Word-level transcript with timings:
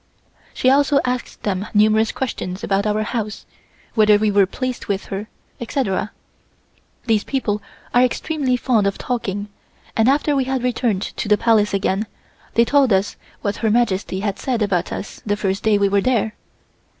She 0.51 0.71
also 0.71 0.99
asked 1.05 1.43
them 1.43 1.67
numerous 1.75 2.11
questions 2.11 2.63
about 2.63 2.87
our 2.87 3.03
house, 3.03 3.45
whether 3.93 4.17
we 4.17 4.31
were 4.31 4.47
pleased 4.47 4.87
with 4.87 5.05
her, 5.13 5.27
etc. 5.59 6.09
These 7.05 7.23
people 7.25 7.61
are 7.93 8.01
extremely 8.03 8.57
fond 8.57 8.87
of 8.87 8.97
talking 8.97 9.49
and 9.95 10.09
after 10.09 10.35
we 10.35 10.45
had 10.45 10.63
returned 10.63 11.03
to 11.03 11.27
the 11.29 11.37
Palace 11.37 11.71
again, 11.71 12.07
they 12.55 12.65
told 12.65 12.91
us 12.91 13.15
what 13.43 13.57
Her 13.57 13.69
Majesty 13.69 14.21
had 14.21 14.39
said 14.39 14.63
about 14.63 14.91
us 14.91 15.21
the 15.23 15.37
first 15.37 15.61
day 15.61 15.77
we 15.77 15.87
were 15.87 16.01
there. 16.01 16.33